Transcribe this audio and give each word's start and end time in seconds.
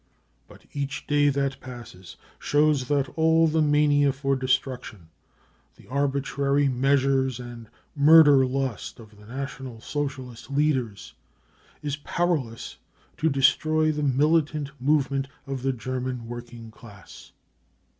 But 0.47 0.65
each 0.73 1.05
day 1.05 1.29
that 1.29 1.59
passes 1.59 2.17
shows 2.39 2.87
that 2.87 3.07
all 3.09 3.45
the 3.47 3.61
mania 3.61 4.11
for 4.11 4.35
destruction, 4.35 5.09
the 5.75 5.85
arbitrary 5.89 6.67
measures 6.67 7.39
and 7.39 7.69
murder 7.95 8.43
lust 8.47 8.99
of 8.99 9.15
the 9.19 9.27
National 9.27 9.79
Socialist 9.79 10.49
leaders, 10.49 11.13
is 11.83 11.97
powerless 11.97 12.77
to 13.17 13.29
destroy 13.29 13.91
the 13.91 14.01
militant 14.01 14.71
movement 14.81 15.27
of 15.45 15.61
the 15.61 15.71
German 15.71 16.25
working 16.27 16.71
class. 16.71 17.31